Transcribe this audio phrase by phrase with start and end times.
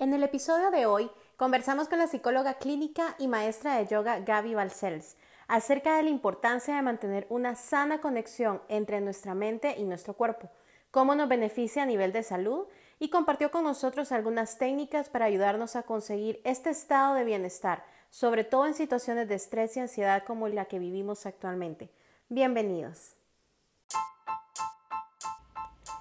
[0.00, 4.54] En el episodio de hoy conversamos con la psicóloga clínica y maestra de yoga Gaby
[4.54, 5.16] Balcells
[5.48, 10.50] acerca de la importancia de mantener una sana conexión entre nuestra mente y nuestro cuerpo,
[10.92, 12.68] cómo nos beneficia a nivel de salud
[13.00, 18.44] y compartió con nosotros algunas técnicas para ayudarnos a conseguir este estado de bienestar, sobre
[18.44, 21.90] todo en situaciones de estrés y ansiedad como la que vivimos actualmente.
[22.28, 23.17] Bienvenidos.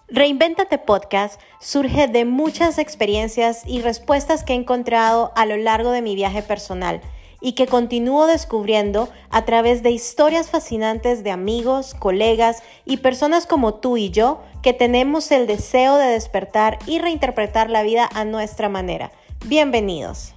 [0.09, 6.01] Reinvéntate Podcast surge de muchas experiencias y respuestas que he encontrado a lo largo de
[6.01, 7.01] mi viaje personal
[7.41, 13.75] y que continúo descubriendo a través de historias fascinantes de amigos, colegas y personas como
[13.75, 18.69] tú y yo que tenemos el deseo de despertar y reinterpretar la vida a nuestra
[18.69, 19.11] manera.
[19.45, 20.36] Bienvenidos.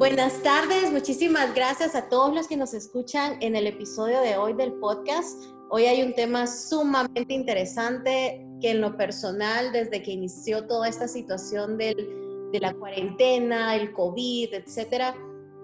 [0.00, 4.54] Buenas tardes, muchísimas gracias a todos los que nos escuchan en el episodio de hoy
[4.54, 5.38] del podcast.
[5.68, 11.06] Hoy hay un tema sumamente interesante que en lo personal, desde que inició toda esta
[11.06, 11.94] situación de
[12.62, 15.14] la cuarentena, el COVID, etcétera,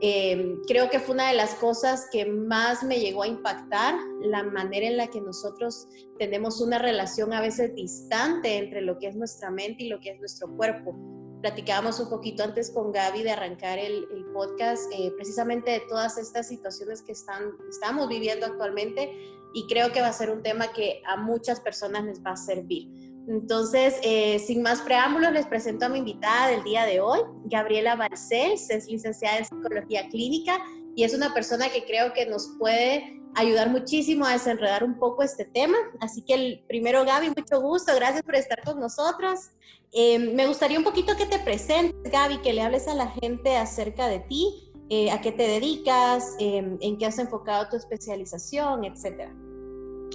[0.03, 4.43] em, creo que fue una de las cosas que más me llegó a impactar, la
[4.43, 9.17] manera en la que nosotros tenemos una relación a veces distante entre lo que es
[9.17, 11.16] nuestra mente y lo que es nuestro cuerpo
[11.47, 16.49] platicábamos un poquito antes con Gaby de arrancar el, podcast, eh, precisamente de todas estas
[16.49, 19.13] situaciones que están, estamos viviendo actualmente
[19.55, 22.37] y creo que va a ser un tema que a muchas personas les va a
[22.37, 22.89] servir.
[23.29, 27.95] Entonces, eh, sin más preámbulos, les presento a mi invitada del día de hoy, Gabriela
[27.95, 30.59] Barcels, es licenciada en Psicología Clínica
[30.97, 35.23] y es una persona que creo que nos puede ayudar muchísimo a desenredar un poco
[35.23, 35.77] este tema.
[36.01, 39.51] Así que el primero, Gaby, mucho gusto, gracias por estar con nosotros.
[39.93, 43.57] Em, me gustaría un poquito que te presentes, Gaby, que le hables a la gente
[43.57, 48.85] acerca de ti, eh, a qué te dedicas, em, en qué has enfocado tu especialización,
[48.85, 49.35] etcétera.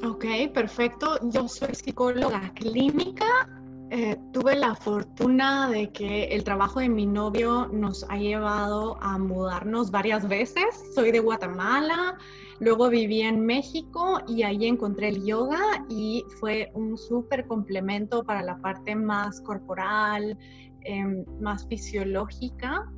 [0.04, 1.20] Ok, perfecto.
[1.30, 3.48] Yo soy psicóloga clínica.
[3.94, 9.18] Eh, tuve la fortuna de que el trabajo de mi novio nos ha llevado a
[9.18, 10.64] mudarnos varias veces.
[10.96, 12.18] Soy de Guatemala,
[12.62, 15.60] luego viví en México y ahí encontré el yoga
[15.90, 20.38] y fue un súper complemento para la parte más corporal,
[20.86, 22.90] em, más fisiológica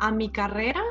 [0.00, 0.82] a mi carrera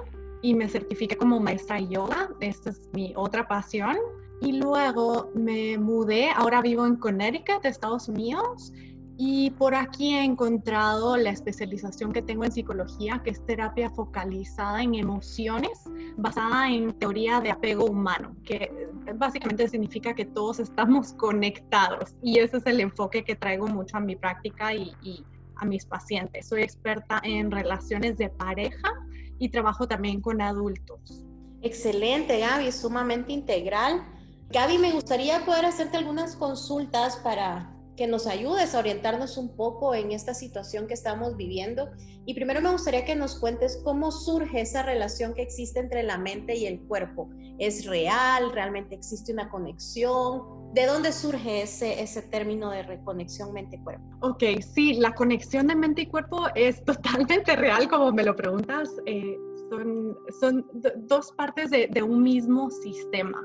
[0.42, 2.32] y me certifiqué como maestra de yoga.
[2.40, 3.96] Esta es mi otra pasión.
[4.42, 8.74] Y luego me mudé, ahora vivo en Connecticut, Estados Unidos,
[9.18, 14.84] y por aquí he encontrado la especialización que tengo en psicología, que es terapia focalizada
[14.84, 15.84] en emociones,
[16.18, 22.16] basada en teoría de apego humano, que básicamente significa que todos estamos conectados.
[22.22, 25.24] Y ese es el enfoque que traigo mucho a mi práctica y, y
[25.56, 26.48] a mis pacientes.
[26.48, 28.94] Soy experta en relaciones de pareja
[29.40, 31.26] y trabajo también con adultos.
[31.62, 34.06] Excelente, Gaby, sumamente integral.
[34.50, 39.96] Gaby, me gustaría poder hacerte algunas consultas para que nos ayudes a orientarnos un poco
[39.96, 41.90] en esta situación que estamos viviendo.
[42.26, 46.18] Y primero me gustaría que nos cuentes cómo surge esa relación que existe entre la
[46.18, 47.30] mente y el cuerpo.
[47.58, 48.52] ¿Es real?
[48.52, 50.74] ¿Realmente existe una conexión?
[50.74, 54.04] ¿De dónde surge ese, ese término de reconexión mente-cuerpo?
[54.22, 58.90] Ok, sí, la conexión de mente y cuerpo es totalmente real, como me lo preguntas.
[59.06, 59.38] Eh,
[59.70, 60.66] son, son
[61.08, 63.42] dos partes de, de un mismo sistema.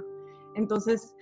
[0.57, 1.15] Entonces,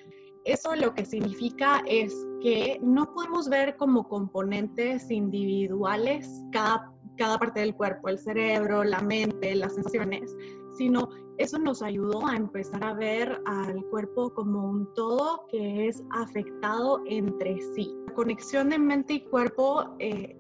[0.44, 7.60] eso lo que significa es que no podemos ver como componentes individuales cada, cada parte
[7.60, 10.34] del cuerpo, el cerebro, la mente, las sensaciones,
[10.76, 16.02] sino eso nos ayudó a empezar a ver al cuerpo como un todo que es
[16.10, 17.94] afectado entre sí.
[18.06, 20.36] La conexión de mente y cuerpo eh,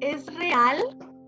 [0.00, 0.78] es real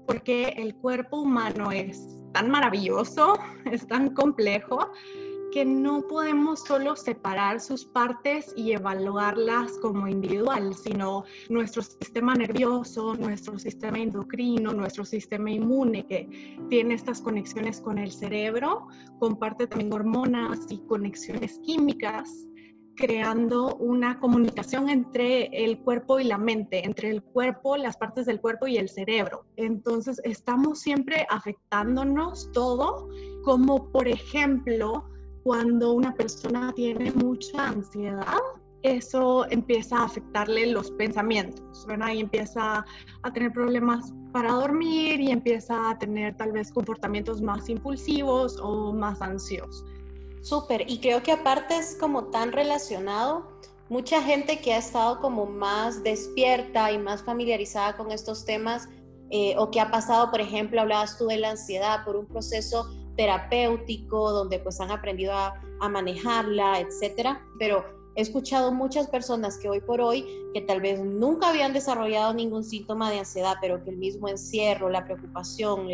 [0.06, 3.38] porque el cuerpo humano es tan maravilloso,
[3.70, 4.90] es tan complejo,
[5.52, 13.14] que no podemos solo separar sus partes y evaluarlas como individual, sino nuestro sistema nervioso,
[13.14, 19.92] nuestro sistema endocrino, nuestro sistema inmune que tiene estas conexiones con el cerebro, comparte también
[19.92, 22.46] hormonas y conexiones químicas
[22.96, 28.40] creando una comunicación entre el cuerpo y la mente, entre el cuerpo, las partes del
[28.40, 29.44] cuerpo y el cerebro.
[29.56, 33.08] Entonces, estamos siempre afectándonos todo,
[33.44, 35.04] como por ejemplo,
[35.46, 38.34] cuando una persona tiene mucha ansiedad,
[38.82, 42.14] eso empieza a afectarle los pensamientos, ¿verdad?
[42.14, 42.84] Y empieza
[43.22, 48.92] a tener problemas para dormir y empieza a tener tal vez comportamientos más impulsivos o
[48.92, 49.84] más ansiosos.
[50.42, 53.46] Súper, y creo que aparte es como tan relacionado,
[53.88, 58.88] mucha gente que ha estado como más despierta y más familiarizada con estos temas,
[59.30, 63.05] eh, o que ha pasado, por ejemplo, hablabas tú de la ansiedad por un proceso
[63.16, 67.44] terapéutico, donde pues han aprendido a, manejarla, etcétera.
[67.58, 67.84] Pero
[68.14, 72.64] he escuchado muchas personas que hoy por hoy, que tal vez nunca habían desarrollado ningún
[72.64, 75.88] síntoma de ansiedad, pero que el mismo encierro, la preocupación,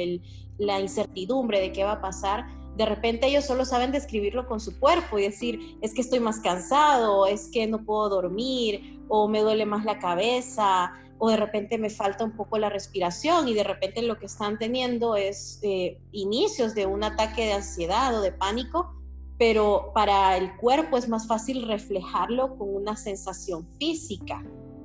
[0.59, 2.47] la incertidumbre de qué va a pasar,
[2.77, 6.41] de repente ellos solo saben describirlo con su cuerpo y decir, es que estoy más
[6.41, 10.93] cansado, es que no puedo dormir, o me duele más la cabeza,
[11.25, 14.59] o de repente me falta un poco la respiración y de repente lo que están
[14.59, 19.01] teniendo es eh, inicios de un ataque de ansiedad o de pánico,
[19.39, 24.43] pero para el cuerpo es más fácil reflejarlo con una sensación física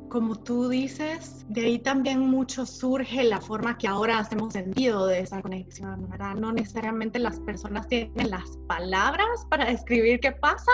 [0.09, 5.19] como tú dices, de ahí también mucho surge la forma que ahora hacemos sentido de
[5.19, 6.07] esa conexión.
[6.37, 10.71] No necesariamente las personas tienen las palabras para describir qué pasa,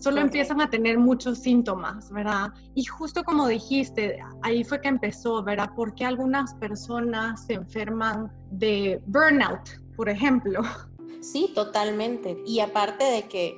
[0.00, 2.52] solo empiezan a tener muchos síntomas, ¿verdad?
[2.74, 5.70] Y justo como dijiste, ahí fue que empezó, ¿verdad?
[5.76, 10.62] Porque algunas personas se enferman de burnout, por ejemplo.
[11.20, 12.42] Sí, totalmente.
[12.46, 13.54] Y aparte de que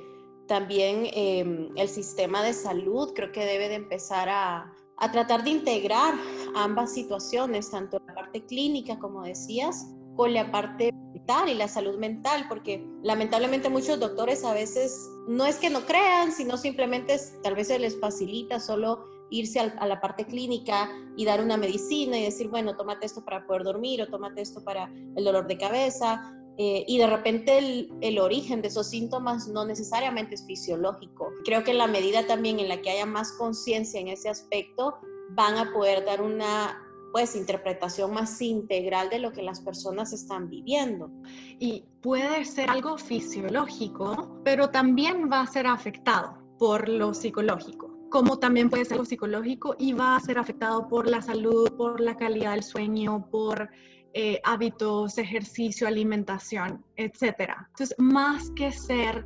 [0.47, 5.51] también em, el sistema de salud creo que debe de empezar a, a tratar de
[5.51, 6.13] integrar
[6.55, 11.97] ambas situaciones, tanto la parte clínica, como decías, con la parte mental y la salud
[11.97, 17.55] mental, porque lamentablemente muchos doctores a veces no es que no crean, sino simplemente tal
[17.55, 22.23] vez se les facilita solo irse a la parte clínica y dar una medicina y
[22.23, 26.33] decir, bueno, tómate esto para poder dormir o tómate esto para el dolor de cabeza,
[26.57, 31.31] eh, y de repente el, origen de esos síntomas no necesariamente es fisiológico.
[31.45, 34.99] Creo que en la medida también en la que haya más conciencia en ese aspecto,
[35.31, 36.82] van a poder dar una
[37.13, 41.11] pues interpretación más integral de lo que las personas están viviendo.
[41.59, 48.37] Y puede ser algo fisiológico, pero también va a ser afectado por lo psicológico como
[48.37, 52.15] también puede ser algo psicológico y va a ser afectado por la salud, por la
[52.15, 53.71] calidad del sueño, por
[54.13, 57.65] eh, hábitos, ejercicio, alimentación, etcétera.
[57.71, 59.25] Entonces, más que ser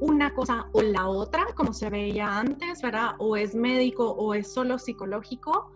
[0.00, 3.16] una cosa o la otra, como se veía antes, ¿verdad?
[3.18, 5.72] O es médico o es solo psicológico,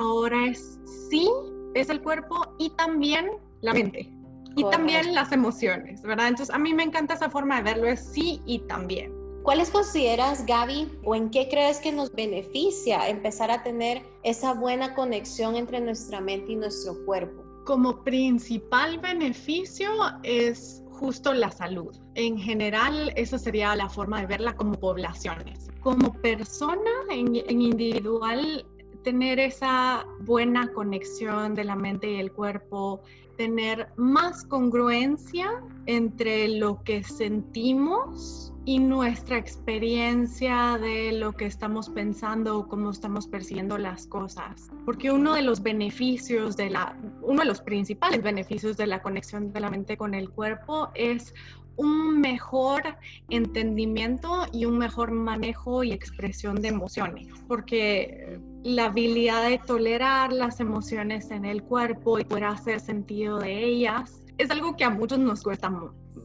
[0.00, 0.78] ahora es
[1.10, 1.30] sí,
[1.74, 3.30] es el cuerpo y también
[3.60, 4.10] la mente.
[4.56, 6.28] Y también las emociones, ¿verdad?
[6.28, 9.14] Entonces, a mí me encanta esa forma de verlo, es sí y también.
[9.44, 14.94] ¿Cuáles consideras, Gaby, o en qué crees que nos beneficia empezar a tener esa buena
[14.94, 17.50] conexión entre nuestra mente y nuestro cuerpo?
[17.64, 19.88] como principal beneficio
[20.24, 21.96] es justo la salud.
[22.14, 25.68] En general, esa sería la forma de verla como poblaciones.
[25.80, 28.66] Como persona, en, individual,
[29.02, 33.02] tener esa buena conexión de la mente y el cuerpo,
[33.36, 42.58] tener más congruencia entre lo que sentimos y nuestra experiencia de lo que estamos pensando
[42.58, 44.70] o cómo estamos percibiendo las cosas.
[44.84, 49.52] Porque uno de los beneficios de la, uno de los principales beneficios de la conexión
[49.52, 51.34] de la mente con el cuerpo es
[51.80, 52.82] un mejor
[53.30, 60.60] entendimiento y un mejor manejo y expresión de emociones, porque la habilidad de tolerar las
[60.60, 65.18] emociones en el cuerpo y poder hacer sentido de ellas es algo que a muchos
[65.18, 65.72] nos cuesta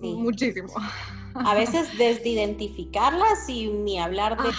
[0.01, 0.69] muchísimo.
[1.35, 4.51] A veces desde identificarlas y ni hablar de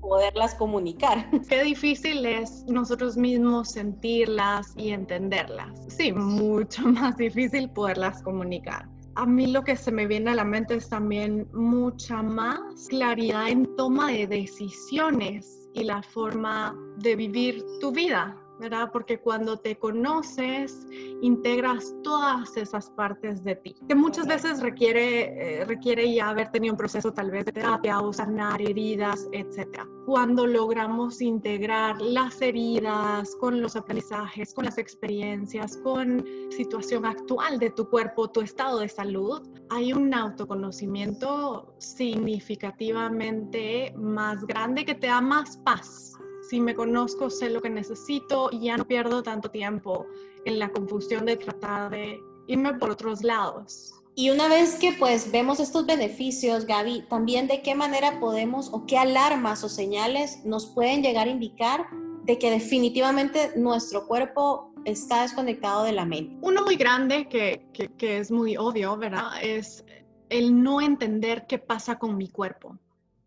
[0.00, 1.30] poderlas comunicar.
[1.48, 5.70] Qué difícil es nosotros mismos sentirlas y entenderlas.
[5.88, 8.91] Sí, mucho más difícil poderlas comunicar.
[9.14, 13.48] A mí lo que se me viene a la mente es también mucha más claridad
[13.48, 18.41] en toma de decisiones y la forma de vivir tu vida.
[18.62, 18.90] ¿Verdad?
[18.92, 20.86] Porque cuando te conoces,
[21.20, 26.74] integras todas esas partes de ti, que muchas veces requiere, eh, requiere ya haber tenido
[26.74, 29.82] un proceso tal vez de terapia o sanar heridas, etc.
[30.06, 37.70] Cuando logramos integrar las heridas con los aprendizajes, con las experiencias, con situación actual de
[37.70, 45.20] tu cuerpo, tu estado de salud, hay un autoconocimiento significativamente más grande que te da
[45.20, 46.11] más paz
[46.52, 50.06] si me conozco, sé lo que necesito y ya no pierdo tanto tiempo
[50.44, 53.94] en la confusión de tratar de irme por otros lados.
[54.16, 58.84] Y una vez que pues vemos estos beneficios, Gaby, también de qué manera podemos o
[58.84, 61.86] qué alarmas o señales nos pueden llegar a indicar
[62.24, 66.36] de que definitivamente nuestro cuerpo está desconectado de la mente.
[66.42, 69.42] Uno muy grande que, que, que es muy obvio, ¿verdad?
[69.42, 69.86] Es
[70.28, 72.76] el no entender qué pasa con mi cuerpo,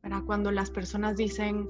[0.03, 0.21] ¿verdad?
[0.27, 1.67] Cuando las personas dicen,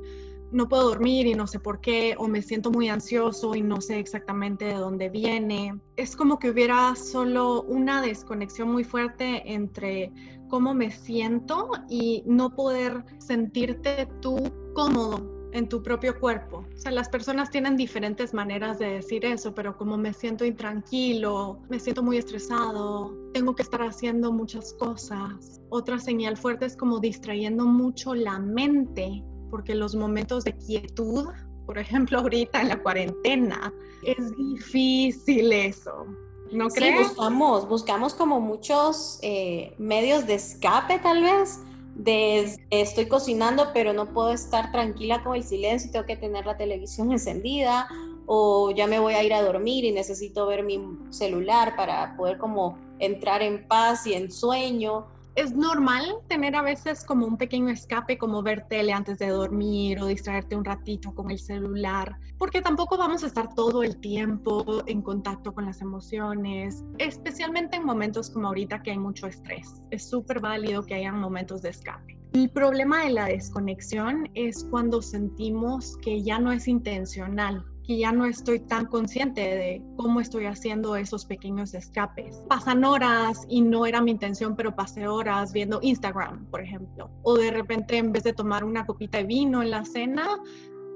[0.52, 3.82] no puedo dormir y no sé por qué, o me siento muy ansioso y no
[3.82, 5.80] sé exactamente de dónde viene.
[5.96, 10.12] Es como que hubiera solo una desconexión muy fuerte entre
[10.50, 14.38] cómo me siento y no poder sentirte tú
[14.74, 16.66] cómodo en tu propio cuerpo.
[16.74, 21.62] O sea, las personas tienen diferentes maneras de decir eso, pero como me siento intranquilo,
[21.70, 25.62] me siento muy estresado, tengo que estar haciendo muchas cosas.
[25.70, 29.24] Otra señal fuerte es como distrayendo mucho la mente
[29.56, 31.30] porque los momentos de quietud,
[31.66, 36.08] por ejemplo, ahorita en la cuarentena, es difícil eso.
[36.52, 36.98] ¿No crees?
[36.98, 41.62] Sí, buscamos, buscamos como muchos eh, medios de escape tal vez.
[41.96, 46.58] De, estoy cocinando, pero no puedo estar tranquila con el silencio, tengo que tener la
[46.58, 47.88] televisión encendida
[48.26, 50.82] o ya me voy a ir a dormir y necesito ver mi
[51.12, 57.04] celular para poder como entrar en paz y en sueño es normal tener a veces
[57.04, 61.30] como un pequeño escape, como ver tele antes de dormir o distraerte un ratito con
[61.30, 66.86] el celular, porque tampoco vamos a estar todo el tiempo en contacto con las emociones,
[67.00, 69.82] especialmente en momentos como ahorita que hay mucho estrés.
[69.92, 72.18] Es súper válido que hayan momentos de escape.
[72.34, 78.12] El problema de la desconexión es cuando sentimos que ya no es intencional, que ya
[78.12, 82.44] no estoy tan consciente de cómo estoy haciendo esos pequeños escapes.
[82.48, 87.10] Pasan horas y no era mi intención, pero pasé horas viendo Instagram, por ejemplo.
[87.24, 90.42] O de repente en vez de tomar una copita de vino en la cena,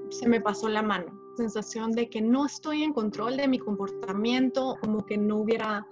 [0.09, 1.19] se me pasó la mano.
[1.37, 5.85] Sensación de que no estoy en control de mi comportamiento, como que no hubiera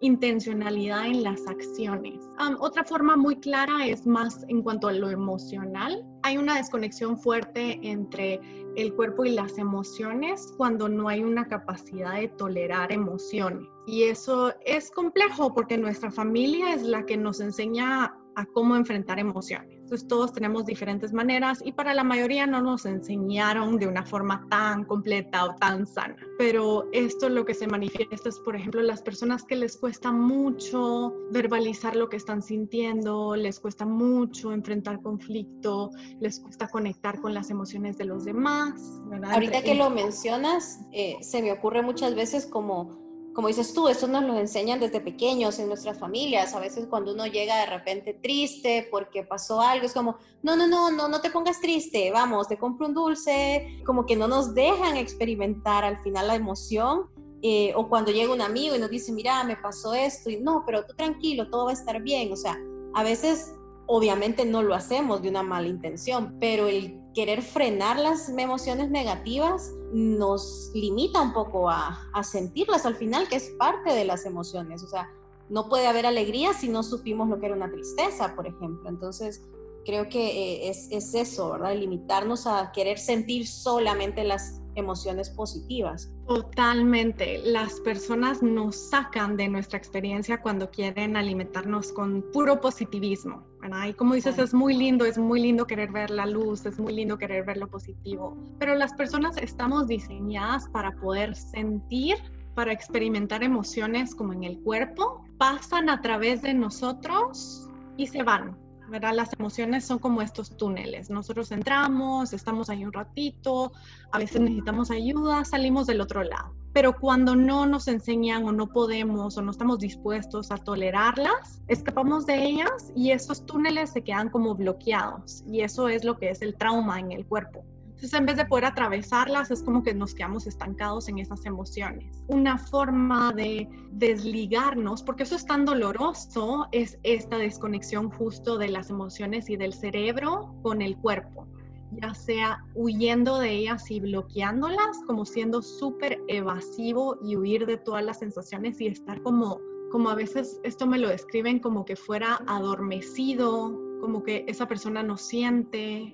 [0.00, 2.20] intencionalidad en las acciones.
[2.58, 6.04] otra forma muy clara es más en cuanto a lo emocional.
[6.22, 8.40] Hay una desconexión fuerte entre
[8.76, 13.66] el cuerpo y las emociones cuando no hay una capacidad de tolerar emociones.
[13.86, 19.18] Y eso es complejo porque nuestra familia es la que nos enseña a cómo enfrentar
[19.18, 19.75] emociones.
[19.86, 24.44] Entonces todos tenemos diferentes maneras y para la mayoría no nos enseñaron de una forma
[24.50, 26.16] tan completa o tan sana.
[26.38, 31.14] Pero esto lo que se manifiesta es, por ejemplo, las personas que les cuesta mucho
[31.30, 37.50] verbalizar lo que están sintiendo, les cuesta mucho enfrentar conflicto, les cuesta conectar con las
[37.50, 39.00] emociones de los demás.
[39.30, 43.05] Ahorita que lo mencionas, eh, se me ocurre muchas veces como
[43.36, 46.54] como dices tú, eso nos lo enseñan desde pequeños en nuestras familias.
[46.54, 50.66] A veces cuando uno llega de repente triste porque pasó algo, es como, no, no,
[50.66, 53.82] no, no, no te pongas triste, vamos, te compro un dulce.
[53.84, 57.10] Como que no nos dejan experimentar al final la emoción.
[57.42, 60.62] Eh, o cuando llega un amigo y nos dice, mira, me pasó esto, y no,
[60.64, 62.32] pero tú tranquilo, todo va a estar bien.
[62.32, 62.58] O sea,
[62.94, 63.52] a veces
[63.84, 69.72] obviamente no lo hacemos de una mala intención, pero el querer frenar las emociones negativas
[69.96, 74.82] nos limita un poco a, sentirlas al final, que es parte de las emociones.
[74.82, 75.10] O sea,
[75.48, 78.90] no puede haber alegría si no supimos lo que era una tristeza, por ejemplo.
[78.90, 79.42] Entonces,
[79.86, 81.74] creo que eh, es, es eso, ¿verdad?
[81.76, 86.12] Limitarnos a querer sentir solamente las emociones positivas.
[86.26, 87.38] Totalmente.
[87.44, 93.46] Las personas nos sacan de nuestra experiencia cuando quieren alimentarnos con puro positivismo.
[93.88, 96.92] Y como dices, es muy lindo, es muy lindo querer ver la luz, es muy
[96.92, 98.36] lindo querer ver lo positivo.
[98.60, 102.16] Pero las personas estamos diseñadas para poder sentir,
[102.54, 108.56] para experimentar emociones como en el cuerpo, pasan a través de nosotros y se van
[108.88, 109.12] ¿verdad?
[109.14, 111.10] Las emociones son como estos túneles.
[111.10, 113.72] Nosotros entramos, estamos ahí un ratito,
[114.12, 116.54] a veces necesitamos ayuda, salimos del otro lado.
[116.72, 122.26] Pero cuando no nos enseñan o no podemos o no estamos dispuestos a tolerarlas, escapamos
[122.26, 125.42] de ellas y esos túneles se quedan como bloqueados.
[125.46, 127.64] Y eso es lo que es el trauma en el cuerpo.
[127.96, 132.22] Entonces, en vez de poder atravesarlas, es como que nos quedamos estancados en esas emociones.
[132.28, 138.90] Una forma de desligarnos, porque eso es tan doloroso, es esta desconexión justo de las
[138.90, 141.46] emociones y del cerebro con el cuerpo
[141.92, 148.04] ya sea huyendo de ellas y bloqueándolas, como siendo súper evasivo y huir de todas
[148.04, 149.60] las sensaciones y estar como,
[149.90, 155.02] como a veces esto me lo describen como que fuera adormecido, como que esa persona
[155.02, 156.12] no siente,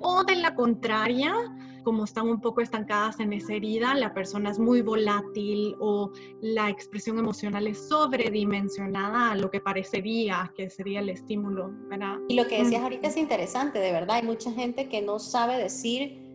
[0.00, 1.34] o de la contraria,
[1.84, 6.68] como están un poco estancadas en esa herida, la persona es muy volátil o la
[6.68, 12.18] expresión emocional es sobredimensionada a lo que parecería que sería el estímulo, ¿verdad?
[12.28, 12.84] Y lo que decías mm.
[12.84, 16.28] ahorita es interesante, de verdad, hay mucha gente que no sabe decir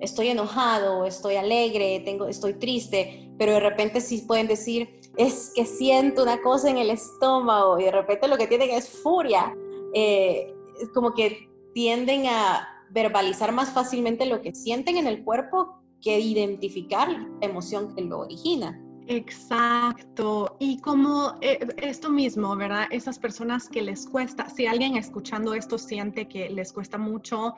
[0.00, 5.66] estoy enojado, estoy alegre, tengo, estoy triste, pero de repente sí pueden decir, es que
[5.66, 9.54] siento una cosa en el estómago y de repente lo que tienen es furia.
[9.92, 10.54] Eh,
[10.94, 17.10] como que tienden a verbalizar más fácilmente lo que sienten en el cuerpo que identificar
[17.10, 18.80] la emoción que lo origina.
[19.06, 20.56] Exacto.
[20.60, 22.86] Y como eh, esto mismo, ¿verdad?
[22.90, 27.54] Esas personas que les cuesta, si alguien escuchando esto siente que les cuesta mucho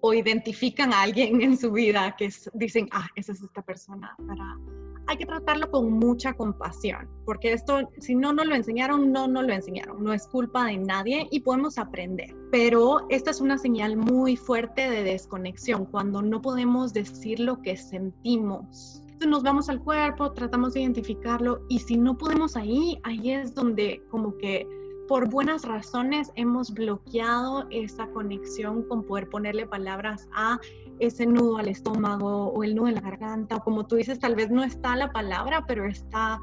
[0.00, 4.58] o identifican a alguien en su vida que dicen, ah, esa es esta persona, para
[5.06, 9.44] hay que tratarlo con mucha compasión, porque esto, si no nos lo enseñaron, no nos
[9.44, 12.34] lo enseñaron, no es culpa de nadie y podemos aprender.
[12.50, 17.76] Pero esta es una señal muy fuerte de desconexión, cuando no podemos decir lo que
[17.76, 19.02] sentimos.
[19.02, 23.54] Entonces nos vamos al cuerpo, tratamos de identificarlo y si no podemos ahí, ahí es
[23.54, 24.66] donde como que
[25.12, 30.58] por buenas razones hemos bloqueado esa conexión con poder ponerle palabras a
[31.00, 34.34] ese nudo al estómago o el nudo en la garganta, o como tú dices, tal
[34.34, 36.40] vez no está la palabra, pero está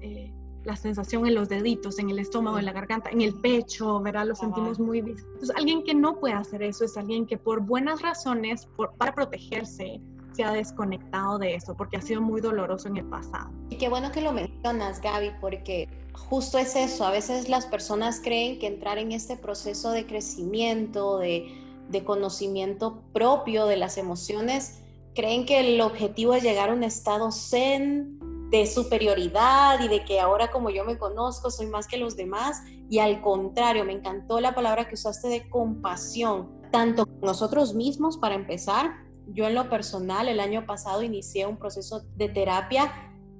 [0.00, 0.32] eh,
[0.64, 4.26] la sensación en los deditos, en el estómago, en la garganta, en el pecho, ¿verdad?
[4.26, 5.16] Lo sentimos muy bien.
[5.16, 10.00] Entonces, alguien que no puede hacer eso es alguien que por buenas razones, para protegerse,
[10.38, 13.50] se ha desconectado de eso, porque ha sido muy doloroso en el pasado.
[13.70, 17.04] Y qué bueno que lo mencionas, Gaby, porque justo es eso.
[17.04, 21.52] A veces las personas creen que entrar en este proceso de crecimiento, de,
[21.88, 24.78] de conocimiento propio de las emociones,
[25.16, 30.20] creen que el objetivo es llegar a un estado zen, de superioridad y de que
[30.20, 34.40] ahora como yo me conozco soy más que los demás y al contrario, me encantó
[34.40, 39.07] la palabra que usaste de compasión, tanto con nosotros mismos para empezar.
[39.28, 42.90] Yo en lo personal el año pasado inicié un proceso de terapia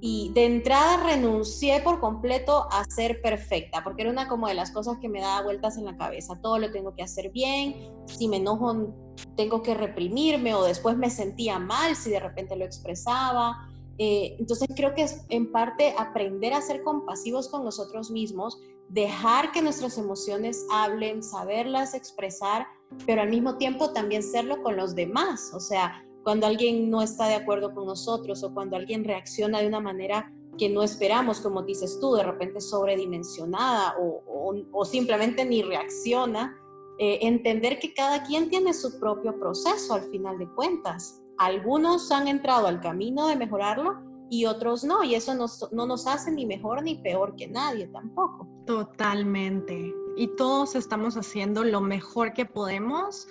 [0.01, 4.71] y de entrada renuncié por completo a ser perfecta, porque era una como de las
[4.71, 6.39] cosas que me daba vueltas en la cabeza.
[6.41, 8.95] Todo lo tengo que hacer bien, si me enojo
[9.37, 13.69] tengo que reprimirme o después me sentía mal si de repente lo expresaba.
[13.99, 19.53] Eh, entonces creo que es en parte aprender a ser compasivos con nosotros mismos, dejar
[19.53, 22.67] que nuestras emociones hablen, saberlas expresar,
[23.07, 25.53] pero al mismo tiempo también serlo con los demás.
[25.55, 29.67] O sea, cuando alguien no está de acuerdo con nosotros o cuando alguien reacciona de
[29.67, 36.59] una manera que no esperamos, como dices tú, de repente sobredimensionada o, simplemente ni reacciona,
[36.99, 41.23] eh, entender que cada quien tiene su propio proceso al final de cuentas.
[41.37, 46.31] Algunos han entrado al camino de mejorarlo y otros no, y eso no nos hace
[46.31, 48.49] ni mejor ni peor que nadie tampoco.
[48.67, 49.95] Totalmente.
[50.17, 53.27] Y todos estamos haciendo lo mejor que podemos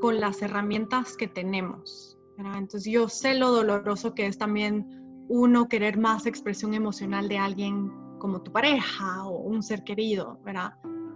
[0.00, 2.18] con las herramientas que tenemos.
[2.38, 4.86] Entonces yo sé lo doloroso que es también
[5.28, 10.72] uno querer más expresión emocional de alguien como tu pareja o un ser querido, ¿verdad?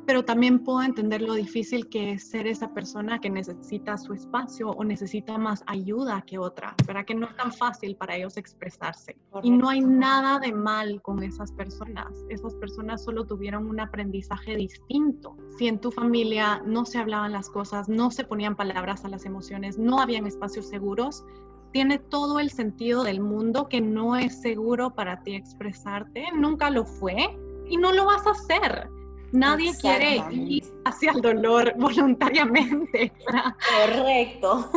[0.06, 4.70] Pero también puedo entender lo difícil que es ser esa persona que necesita su espacio
[4.70, 7.04] o necesita más ayuda que otra, ¿verdad?
[7.04, 9.16] Que no es tan fácil para ellos expresarse.
[9.42, 12.24] Y no hay nada de mal con esas personas.
[12.28, 15.36] Esas personas solo tuvieron un aprendizaje distinto.
[15.58, 19.24] Si en tu familia no se hablaban las cosas, no se ponían palabras a las
[19.24, 21.24] emociones, no habían espacios seguros,
[21.72, 26.84] tiene todo el sentido del mundo que no es seguro para ti expresarte, nunca lo
[26.84, 27.36] fue
[27.68, 28.88] y no lo vas a hacer.
[29.32, 33.12] Nadie quiere ir hacia el dolor voluntariamente.
[33.26, 34.70] Correcto.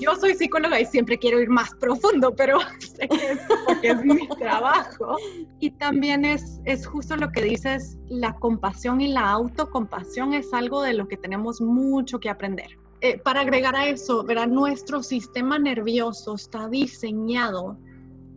[0.00, 4.04] Yo soy psicóloga y siempre quiero ir más profundo, pero sé que es porque es
[4.04, 5.16] mi trabajo.
[5.58, 10.82] Y también es, es justo lo que dices, la compasión y la autocompasión es algo
[10.82, 12.78] de lo que tenemos mucho que aprender.
[13.00, 14.48] Eh, para agregar a eso, ¿verdad?
[14.48, 17.76] nuestro sistema nervioso está diseñado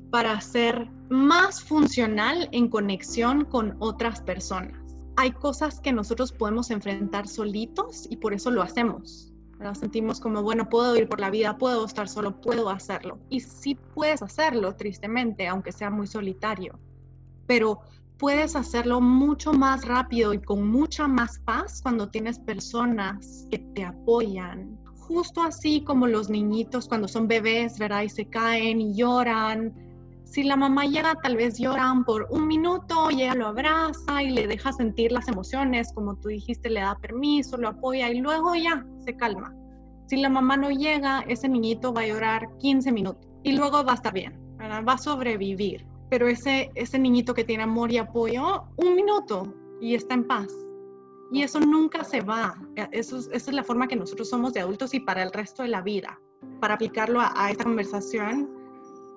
[0.10, 4.81] para ser más funcional en conexión con otras personas
[5.18, 9.32] hay cosas que nosotros podemos enfrentar solitos y por eso lo hacemos.
[9.60, 13.20] Nos sentimos como, bueno, puedo ir por la vida, puedo estar solo, puedo hacerlo.
[13.30, 16.80] Y sí puedes hacerlo, tristemente, aunque sea muy solitario.
[17.46, 17.82] Pero
[18.18, 23.84] puedes hacerlo mucho más rápido y con mucha más paz cuando tienes personas que te
[23.84, 24.80] apoyan.
[24.98, 28.04] Justo así como los niñitos cuando son bebés, ¿verdad?
[28.04, 29.91] Y se caen y lloran
[30.32, 34.48] si la mamá llega, tal vez lloran por un minuto ella lo abraza y le
[34.48, 38.86] deja sentir las emociones, como tú dijiste, le da permiso, lo apoya y luego ya
[39.04, 39.54] se calma.
[40.08, 43.92] Si la mamá no llega, ese niñito va a llorar 15 minutos y luego va
[43.92, 45.86] a estar bien, va a sobrevivir.
[46.10, 50.48] Pero ese, ese niñito que tiene amor y apoyo, un minuto y está en paz.
[51.34, 52.56] Y eso nunca se va.
[52.92, 55.70] Eso, esa es la forma que nosotros somos de adultos y para el resto de
[55.70, 56.18] la vida.
[56.62, 58.61] Para aplicarlo a esta conversación,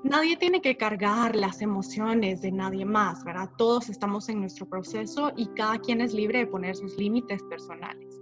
[0.05, 3.51] nadie tiene que cargar las emociones de nadie más, ¿verdad?
[3.57, 8.21] Todos estamos en nuestro proceso y cada quien es libre de poner sus límites personales.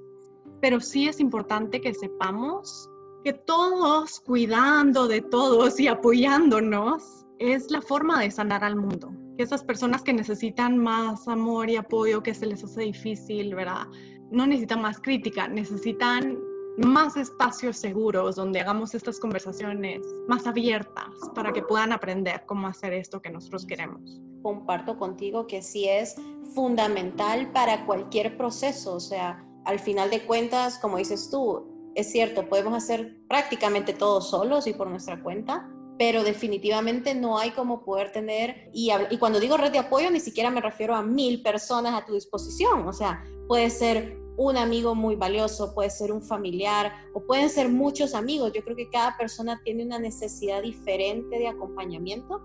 [0.60, 2.88] Pero sí es importante que sepamos
[3.24, 9.12] que todos cuidando de todos y apoyándonos es la forma de sanar al mundo.
[9.36, 13.86] Que esas personas que necesitan más amor y apoyo, que se les hace difícil, ¿verdad?
[14.30, 16.38] No necesitan más crítica, necesitan
[16.78, 22.92] más espacios seguros donde hagamos estas conversaciones más abiertas para que puedan aprender cómo hacer
[22.92, 24.20] esto que nosotros queremos.
[24.42, 26.16] Comparto contigo que sí es
[26.54, 32.48] fundamental para cualquier proceso, o sea, al final de cuentas, como dices tú, es cierto,
[32.48, 38.12] podemos hacer prácticamente todo solos y por nuestra cuenta, pero definitivamente no hay como poder
[38.12, 41.94] tener, y, y cuando digo red de apoyo, ni siquiera me refiero a mil personas
[41.94, 46.92] a tu disposición, o sea, puede ser un amigo muy valioso, puede ser un familiar
[47.14, 48.52] o pueden ser muchos amigos.
[48.52, 52.40] Yo creo que cada persona tiene una necesidad diferente de acompañamiento,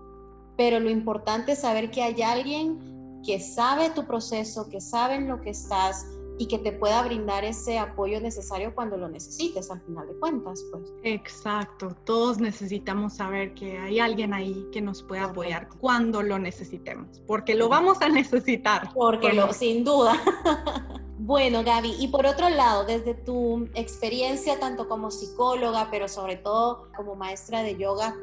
[0.56, 5.28] pero lo importante es saber que hay alguien que sabe tu proceso, que sabe en
[5.28, 6.06] lo que estás
[6.38, 10.64] y que te pueda brindar ese apoyo necesario cuando lo necesites al final de cuentas,
[10.70, 10.92] pues.
[11.02, 17.20] Exacto, todos necesitamos saber que hay alguien ahí que nos puede apoyar cuando lo necesitemos,
[17.26, 18.90] porque lo vamos a necesitar.
[18.94, 20.14] Porque lo, sin duda.
[21.28, 26.88] bueno, Gaby, y por otro lado, desde tu experiencia tanto como psicóloga, pero sobre todo
[26.96, 28.16] como maestra de yoga,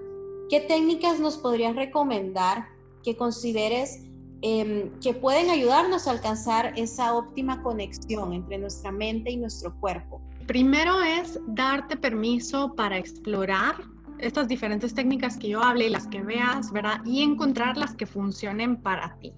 [0.50, 2.68] ¿qué técnicas nos podrías recomendar
[3.04, 4.02] que consideres
[4.48, 10.22] Em, que pueden ayudarnos a alcanzar esa óptima conexión entre nuestra mente y nuestro cuerpo.
[10.46, 13.76] Primero es darte permiso para explorar
[14.20, 17.02] estas diferentes técnicas que yo hable y las que veas, ¿verdad?
[17.06, 19.34] Y encontrar las que funcionen para ti,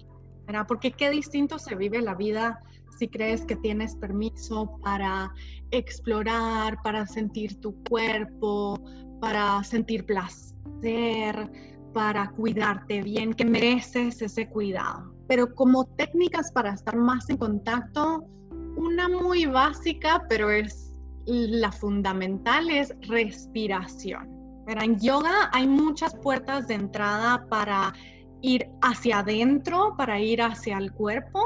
[0.46, 0.66] ¿verdad?
[0.68, 2.62] Porque qué distinto se vive la vida
[2.98, 5.32] si crees que tienes permiso para
[5.70, 8.78] explorar, para sentir tu cuerpo,
[9.20, 11.50] para sentir placer,
[11.94, 15.14] para cuidarte bien, que mereces ese cuidado.
[15.28, 18.24] Pero como técnicas para estar más en contacto,
[18.76, 20.92] una muy básica, pero es
[21.26, 24.28] la fundamental, es respiración.
[24.66, 27.92] Pero en yoga hay muchas puertas de entrada para
[28.42, 31.40] ir hacia adentro, para ir hacia el cuerpo,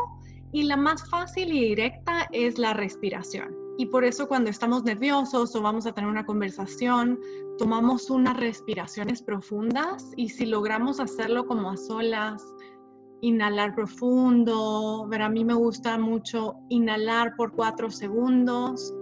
[0.52, 3.56] y la más fácil y directa es la respiración.
[3.78, 7.18] Y por eso cuando estamos nerviosos o vamos a tener una conversación,
[7.56, 12.44] tomamos unas respiraciones profundas y si logramos hacerlo como a solas,
[13.22, 18.94] inhalar profundo, ver, a mí me gusta mucho inhalar por cuatro segundos,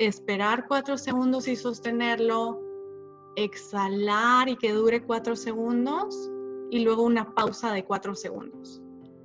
[0.00, 2.60] esperar cuatro segundos y sostenerlo,
[3.36, 6.30] exhalar y que dure cuatro segundos
[6.70, 8.82] y luego una pausa de cuatro segundos.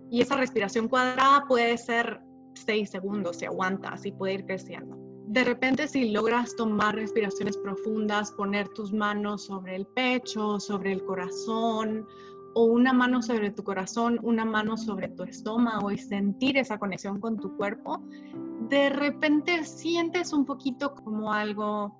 [0.09, 2.21] Y esa respiración cuadrada puede ser
[2.53, 4.97] seis segundos, si aguantas y puede ir creciendo.
[5.27, 11.03] De repente, si logras tomar respiraciones profundas, poner tus manos sobre el pecho, sobre el
[11.03, 12.05] corazón,
[12.55, 17.19] o una mano sobre tu corazón, una mano sobre tu estómago y sentir esa conexión
[17.19, 18.01] con tu cuerpo,
[18.69, 21.93] de repente sientes un poquito como algo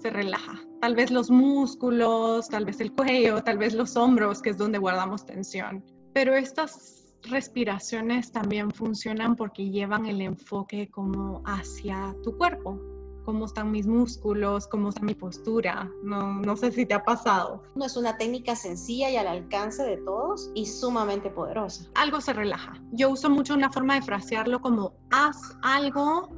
[0.00, 0.60] se relaja.
[0.82, 4.78] Tal vez los músculos, tal vez el cuello, tal vez los hombros, que es donde
[4.78, 5.82] guardamos tensión.
[6.12, 12.78] Pero estas respiraciones también funcionan porque llevan el enfoque como hacia tu cuerpo,
[13.24, 15.90] cómo están mis músculos, cómo está mi postura.
[16.02, 17.62] No, no sé si te ha pasado.
[17.74, 21.90] No es una técnica sencilla y al alcance de todos y sumamente poderosa.
[21.94, 22.74] Algo se relaja.
[22.92, 26.28] Yo uso mucho una forma de frasearlo como haz algo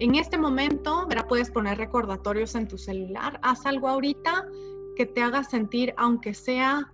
[0.00, 1.26] en este momento, ¿verdad?
[1.28, 4.44] puedes poner recordatorios en tu celular, haz algo ahorita
[4.96, 6.92] que te haga sentir, aunque sea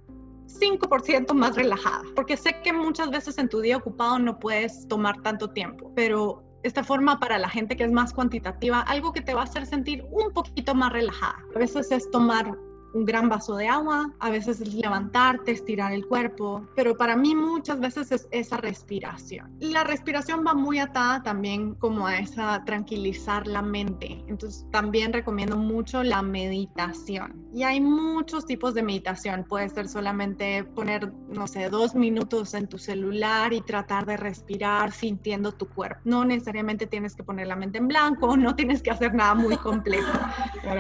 [0.59, 5.21] 5% más relajada, porque sé que muchas veces en tu día ocupado no puedes tomar
[5.23, 9.35] tanto tiempo, pero esta forma para la gente que es más cuantitativa, algo que te
[9.35, 11.37] va a hacer sentir un poquito más relajada.
[11.55, 12.57] A veces es tomar
[12.93, 17.35] un gran vaso de agua, a veces es levantarte, estirar el cuerpo, pero para mí
[17.35, 19.51] muchas veces es esa respiración.
[19.61, 24.25] La respiración va muy atada también como a esa tranquilizar la mente.
[24.29, 27.49] Entonces también recomiendo mucho la meditación.
[27.53, 29.45] Y hay muchos tipos de meditación.
[29.45, 34.93] Puede ser solamente poner, no sé, dos minutos en tu celular y tratar de respirar
[34.93, 36.01] sintiendo tu cuerpo.
[36.05, 39.57] No necesariamente tienes que poner la mente en blanco, no tienes que hacer nada muy
[39.57, 40.13] complejo.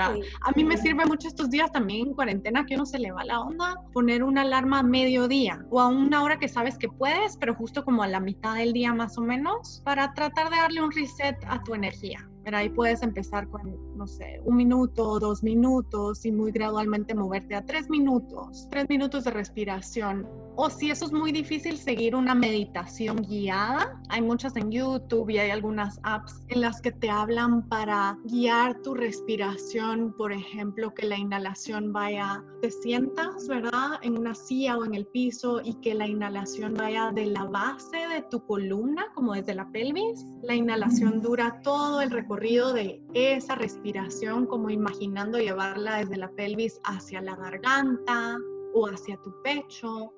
[0.42, 3.25] A mí me sirve mucho estos días también en cuarentena que uno se le va
[3.25, 7.37] la onda, poner una alarma a mediodía o a una hora que sabes que puedes,
[7.37, 10.83] pero justo como a la mitad del día más o menos, para tratar de darle
[10.83, 12.30] un reset a tu energía.
[12.42, 17.55] Pero ahí puedes empezar con, no sé, un minuto, dos minutos y muy gradualmente moverte
[17.55, 20.26] a tres minutos, tres minutos de respiración.
[20.57, 24.00] O si eso es muy difícil, seguir una meditación guiada.
[24.09, 28.81] Hay muchas en YouTube y hay algunas apps en las que te hablan para guiar
[28.83, 30.14] tu respiración.
[30.16, 34.00] Por ejemplo, que la inhalación vaya, te sientas, ¿verdad?
[34.03, 37.96] En una silla o en el piso y que la inhalación vaya de la base
[37.96, 40.26] de tu columna, como desde la pelvis.
[40.42, 46.81] La inhalación dura todo el recorrido de esa respiración, como imaginando llevarla desde la pelvis
[46.85, 48.38] hacia la garganta
[48.73, 50.12] o hacia tu pecho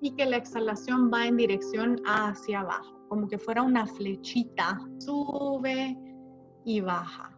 [0.00, 5.96] y que la exhalación va en dirección hacia abajo, como que fuera una flechita, sube
[6.66, 7.30] y baja.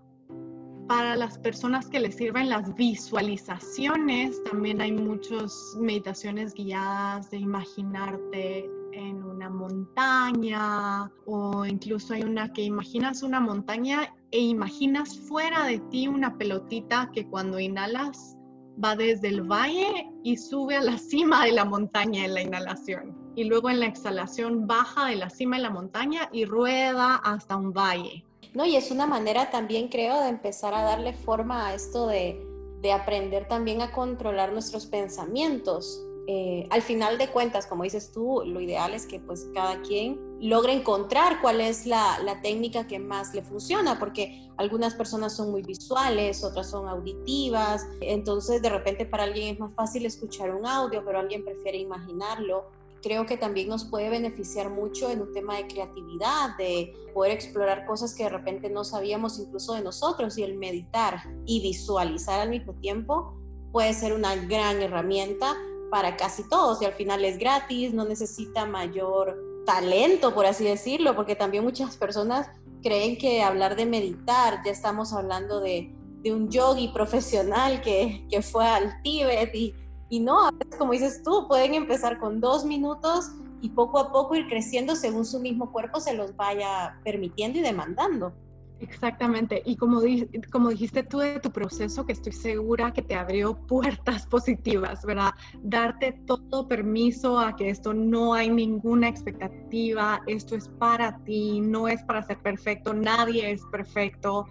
[0.89, 8.71] Para las personas que les sirven las visualizaciones, también hay muchas meditaciones guiadas de imaginarte
[8.93, 15.79] en una montaña o incluso hay una que imaginas una montaña e imaginas fuera de
[15.91, 18.37] ti una pelotita que cuando inhalas
[18.83, 23.17] va desde el valle y sube a la cima de la montaña en la inhalación.
[23.35, 27.57] Y luego en la exhalación baja de la cima de la montaña y rueda hasta
[27.57, 28.25] un valle.
[28.55, 32.43] No, y es una manera también, creo, de empezar a darle forma a esto de,
[32.81, 38.43] de aprender también a controlar nuestros pensamientos eh, al final de cuentas, como dices tú,
[38.45, 42.99] lo ideal es que pues cada quien logre encontrar cuál es la, la, técnica que
[42.99, 49.07] más le funciona, porque algunas personas son muy visuales, otras son auditivas, entonces de repente
[49.07, 52.65] para alguien es más fácil escuchar un audio, pero alguien prefiere imaginarlo.
[53.03, 57.87] Creo que también nos puede beneficiar mucho en un tema de creatividad, de poder explorar
[57.87, 62.51] cosas que de repente no sabíamos incluso de nosotros y el meditar y visualizar al
[62.51, 63.35] mismo tiempo
[63.71, 65.55] puede ser una gran herramienta
[65.91, 71.15] para casi todos y al final es gratis, no necesita mayor talento, por así decirlo,
[71.15, 72.49] porque también muchas personas
[72.83, 78.43] creen que hablar de meditar, ya estamos hablando de, de un yogi profesional que, que,
[78.43, 79.75] fue al Tíbet y,
[80.09, 84.47] y no, como dices tú, pueden empezar con dos minutos y poco a poco ir
[84.47, 88.33] creciendo según su mismo cuerpo se los vaya permitiendo y demandando.
[88.79, 89.63] Exactamente.
[89.65, 95.05] Y como, dijiste tú de tu proceso, que estoy segura que te abrió puertas positivas,
[95.05, 95.31] ¿verdad?
[95.63, 101.89] Darte todo permiso a que esto no hay ninguna expectativa, esto es para ti, no
[101.89, 104.47] es para ser perfecto, nadie es perfecto.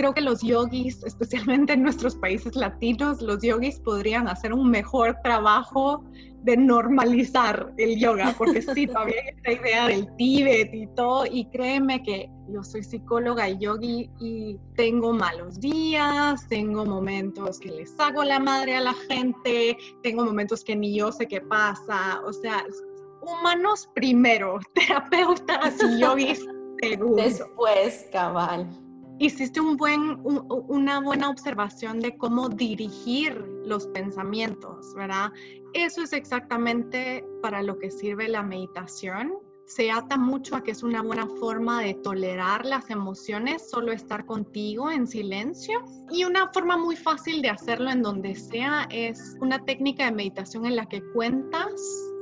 [0.00, 5.18] Creo que los yogis, especialmente en nuestros países latinos, los yogis podrían hacer un mejor
[5.22, 6.02] trabajo
[6.42, 11.44] de normalizar el yoga, porque sí, todavía hay esta idea del Tíbet y todo, y
[11.50, 18.00] créeme que yo soy psicóloga y yogi y tengo malos días, tengo momentos que les
[18.00, 22.32] hago la madre a la gente, tengo momentos que ni yo sé qué pasa, o
[22.32, 22.64] sea,
[23.20, 26.46] humanos primero, terapeutas y yogis
[26.80, 27.22] segundo.
[27.22, 28.66] Después, cabal
[29.20, 33.34] hiciste una buena observación de cómo dirigir
[33.66, 35.30] los pensamientos, ¿verdad?
[35.74, 39.34] Eso es exactamente para lo que sirve la meditación.
[39.66, 44.24] Se ata mucho a que es una buena forma de tolerar las emociones, solo estar
[44.24, 45.84] contigo en silencio.
[46.10, 50.64] Y una forma muy fácil de hacerlo en donde sea es una técnica de meditación
[50.64, 51.70] en la que cuentas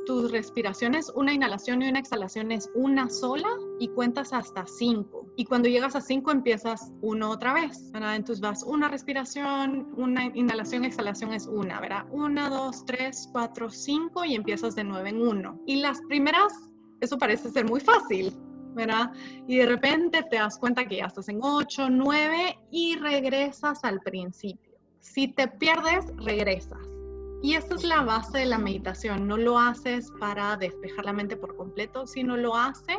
[0.08, 5.26] tus respiraciones, una inhalación y una exhalación es una sola y cuentas hasta cinco.
[5.36, 7.92] Y cuando llegas a cinco empiezas uno otra vez.
[7.92, 8.16] ¿verdad?
[8.16, 12.06] Entonces vas una respiración, una inhalación, exhalación es una, ¿verdad?
[12.10, 15.60] Una, dos, tres, cuatro, cinco y empiezas de nueve en uno.
[15.66, 16.54] Y las primeras,
[17.02, 18.32] eso parece ser muy fácil,
[18.72, 19.12] ¿verdad?
[19.46, 24.00] Y de repente te das cuenta que ya estás en ocho, nueve y regresas al
[24.00, 24.72] principio.
[25.00, 26.97] Si te pierdes, regresas.
[27.42, 29.28] Y esta es la base de la meditación.
[29.28, 32.98] No lo haces para despejar la mente por completo, sino lo haces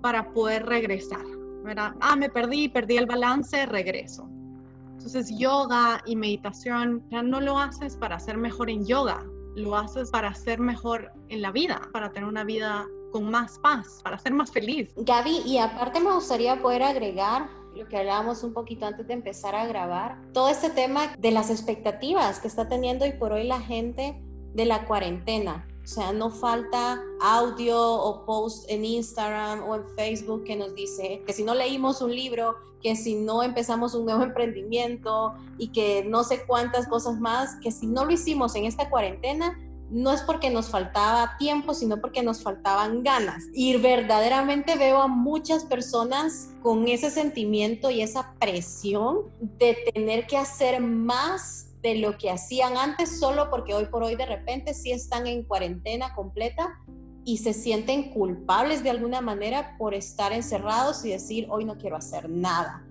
[0.00, 1.24] para poder regresar.
[1.62, 1.94] ¿verdad?
[2.00, 4.28] Ah, me perdí, perdí el balance, regreso.
[4.92, 9.24] Entonces, yoga y meditación ya no lo haces para ser mejor en yoga,
[9.56, 14.00] lo haces para ser mejor en la vida, para tener una vida con más paz,
[14.04, 14.92] para ser más feliz.
[14.96, 19.54] Gaby, y aparte me gustaría poder agregar lo que hablábamos un poquito antes de empezar
[19.54, 23.60] a grabar, todo este tema de las expectativas que está teniendo hoy por hoy la
[23.60, 24.20] gente
[24.54, 25.66] de la cuarentena.
[25.84, 31.22] O sea, no falta audio o post en Instagram o en Facebook que nos dice
[31.26, 36.04] que si no leímos un libro, que si no empezamos un nuevo emprendimiento y que
[36.04, 39.58] no sé cuántas cosas más, que si no lo hicimos en esta cuarentena,
[39.92, 43.44] no es porque nos faltaba tiempo, sino porque nos faltaban ganas.
[43.52, 50.38] Y verdaderamente veo a muchas personas con ese sentimiento y esa presión de tener que
[50.38, 54.92] hacer más de lo que hacían antes solo porque hoy por hoy de repente sí
[54.92, 56.80] están en cuarentena completa
[57.24, 61.96] y se sienten culpables de alguna manera por estar encerrados y decir hoy no quiero
[61.96, 62.84] hacer nada.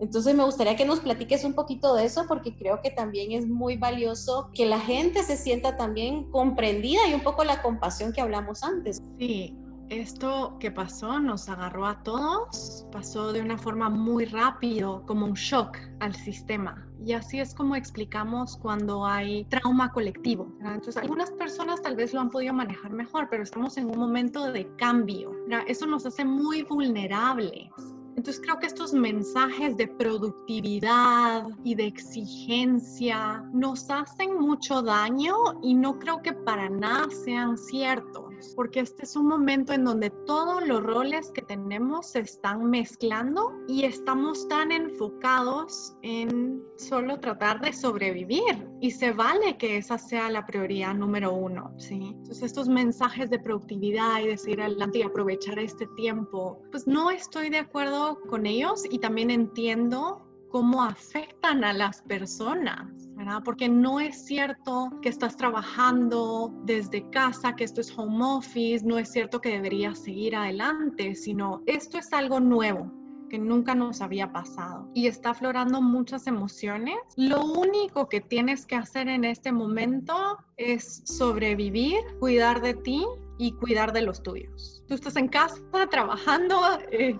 [0.00, 3.46] Entonces me gustaría que nos platiques un poquito de eso porque creo que también es
[3.46, 8.20] muy valioso que la gente se sienta también comprendida y un poco la compasión que
[8.20, 9.00] hablamos antes.
[9.18, 9.56] Sí,
[9.90, 15.34] esto que pasó nos agarró a todos, pasó de una forma muy rápido, como un
[15.34, 16.88] shock al sistema.
[17.04, 20.50] Y así es como explicamos cuando hay trauma colectivo.
[20.60, 24.50] Entonces, algunas personas tal vez lo han podido manejar mejor, pero estamos en un momento
[24.50, 25.32] de cambio.
[25.66, 27.70] Eso nos hace muy vulnerables
[28.16, 35.74] entonces creo que estos mensajes de productividad y de exigencia nos hacen mucho daño y
[35.74, 38.23] no creo que para nada sean ciertos,
[38.56, 43.52] porque este es un momento en donde todos los roles que tenemos se están mezclando
[43.68, 50.30] y estamos tan enfocados en solo tratar de sobrevivir y se vale que esa sea
[50.30, 52.14] la prioridad número uno, ¿sí?
[52.14, 57.10] Entonces estos mensajes de productividad y de seguir adelante y aprovechar este tiempo, pues no
[57.10, 60.22] estoy de acuerdo con ellos y también entiendo
[60.54, 63.42] cómo afectan a las personas, ¿verdad?
[63.44, 68.96] Porque no es cierto que estás trabajando desde casa, que esto es home office, no
[68.96, 72.88] es cierto que deberías seguir adelante, sino esto es algo nuevo
[73.28, 76.98] que nunca nos había pasado y está aflorando muchas emociones.
[77.16, 83.04] Lo único que tienes que hacer en este momento es sobrevivir, cuidar de ti
[83.38, 84.84] y cuidar de los tuyos.
[84.86, 85.56] Tú estás en casa
[85.90, 86.60] trabajando.
[86.92, 87.18] Eh,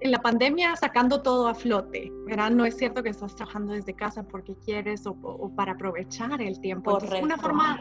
[0.00, 2.50] en la pandemia sacando todo a flote, ¿verdad?
[2.50, 6.98] No es cierto que estás trabajando desde casa porque quieres o, para aprovechar el tiempo.
[7.22, 7.80] una forma,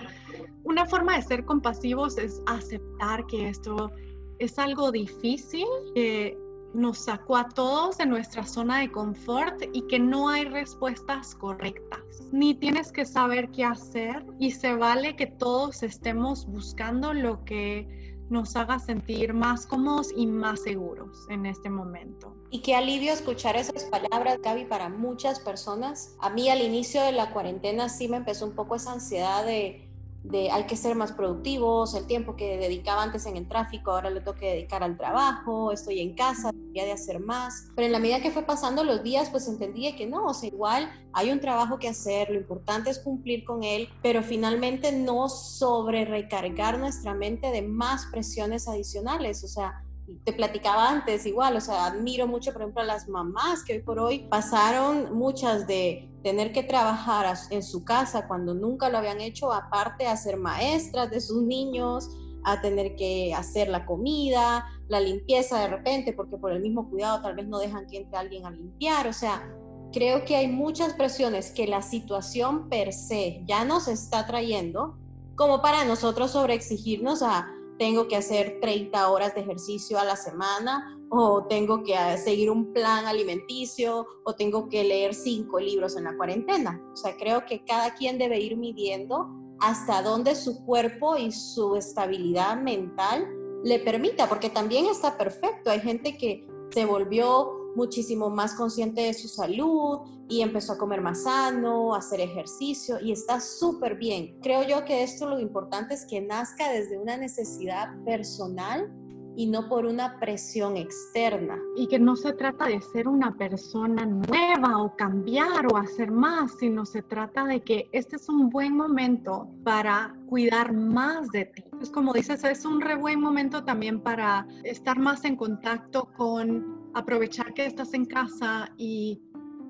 [0.64, 3.92] una forma de ser compasivos es aceptar que esto
[4.40, 6.38] es algo difícil, que
[6.74, 12.02] nos sacó a todos de nuestra zona de confort y que no hay respuestas correctas.
[12.32, 18.17] Ni tienes que saber qué hacer y se vale que todos estemos buscando lo que
[18.30, 22.36] nos haga sentir más cómodos y más seguros en este momento.
[22.50, 26.16] Y qué alivio escuchar esas palabras, Gaby, para muchas personas.
[26.20, 29.87] A mí al inicio de la cuarentena sí me empezó un poco esa ansiedad de
[30.30, 34.10] de hay que ser más productivos, el tiempo que dedicaba antes en el tráfico, ahora
[34.10, 37.70] lo tengo que dedicar al trabajo, estoy en casa, debería de hacer más.
[37.76, 40.50] Pero en la medida que fue pasando los días, pues entendí que no, o sea,
[40.50, 45.30] igual hay un trabajo que hacer, lo importante es cumplir con él, pero finalmente no
[45.30, 49.84] sobre recargar nuestra mente de más presiones adicionales, o sea,
[50.24, 53.80] te platicaba antes igual, o sea, admiro mucho, por ejemplo, a las mamás que hoy
[53.80, 59.22] por hoy pasaron muchas de tener que trabajar en su casa cuando nunca lo habían
[59.22, 62.10] hecho, aparte a ser maestras de sus niños,
[62.44, 67.22] a tener que hacer la comida, la limpieza de repente, porque por el mismo cuidado
[67.22, 69.54] tal vez no dejan que entre alguien a limpiar, o sea,
[69.92, 74.98] creo que hay muchas presiones que la situación per se ya nos está trayendo
[75.36, 80.98] como para nosotros sobreexigirnos a tengo que hacer 30 horas de ejercicio a la semana
[81.10, 86.06] o tengo que ah, seguir un plan alimenticio o tengo que leer cinco libros en
[86.06, 86.82] la cuarentena.
[86.94, 89.28] O sea, creo que cada quien debe ir midiendo
[89.60, 93.28] hasta dónde su cuerpo y su estabilidad mental
[93.64, 95.70] le permita, porque también está perfecto.
[95.70, 101.00] Hay gente que se volvió muchísimo más consciente de su salud y empezó a comer
[101.00, 104.36] más sano, hacer ejercicio y está súper bien.
[104.42, 108.92] Creo yo que esto lo importante es que nazca desde una necesidad personal
[109.38, 111.60] y no por una presión externa.
[111.76, 116.54] Y que no se trata de ser una persona nueva o cambiar o hacer más,
[116.60, 121.64] sino se trata de que este es un buen momento para cuidar más de ti.
[121.80, 126.77] Es como dices, es un re buen momento también para estar más en contacto con
[126.98, 129.22] aprovechar que estás en casa y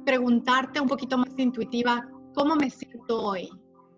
[0.06, 3.50] preguntarte un poquito más intuitiva, ¿cómo me siento hoy?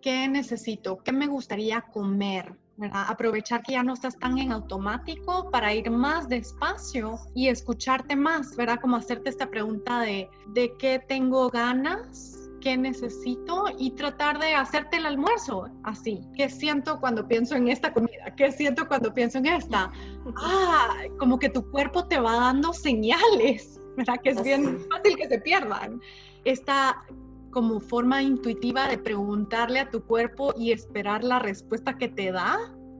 [0.01, 0.97] ¿Qué necesito?
[0.97, 2.57] ¿Qué me gustaría comer?
[2.77, 3.05] ¿verdad?
[3.09, 8.55] Aprovechar que ya no estás tan en automático para ir más despacio y escucharte más,
[8.55, 8.79] ¿verdad?
[8.81, 12.38] Como hacerte esta pregunta de, ¿de qué tengo ganas?
[12.59, 16.21] Qué necesito y tratar de hacerte el almuerzo así.
[16.35, 18.35] ¿Qué siento cuando pienso en esta comida?
[18.35, 19.91] ¿Qué siento cuando pienso en esta?
[20.37, 24.15] Ah, como que tu cuerpo te va dando señales, ¿verdad?
[24.23, 26.01] Que es bien fácil que se pierdan.
[26.45, 27.03] Esta
[27.51, 32.57] como forma intuitiva de preguntarle a tu cuerpo y esperar la respuesta que te da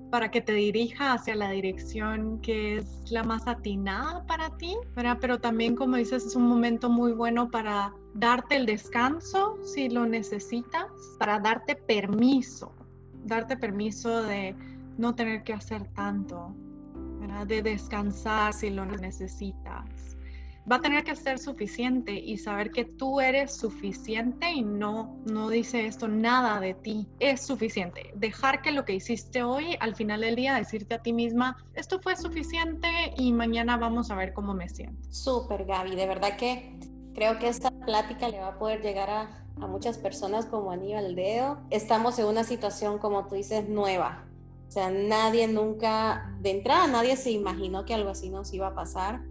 [0.10, 4.76] para que te dirija hacia la dirección que es la más atinada para ti.
[4.96, 10.06] Pero también, como dices, es un momento muy bueno para darte el descanso si lo
[10.06, 12.74] necesitas, para darte permiso,
[13.26, 14.56] darte permiso de
[14.98, 16.54] no tener que hacer tanto,
[17.20, 17.48] ¿verdad?
[17.48, 19.99] De descansar si lo necesitas
[20.70, 25.50] va a tener que ser suficiente y saber que tú eres suficiente y no, no
[25.50, 27.08] dice esto nada de ti.
[27.20, 28.12] Es suficiente.
[28.16, 32.00] Dejar que lo que hiciste hoy, al final del día, decirte a ti misma, esto
[32.00, 35.12] fue suficiente y mañana vamos a ver cómo me siento.
[35.12, 35.96] Súper, Gaby.
[35.96, 36.78] De verdad que
[37.16, 41.16] creo que esta plática le va a poder llegar a, a muchas personas como Aníbal
[41.16, 41.60] Deo.
[41.72, 44.26] Estamos en una situación, como tú dices, nueva.
[44.68, 48.76] O sea, nadie nunca, de entrada, nadie se imaginó que algo así nos iba a
[48.76, 49.22] pasar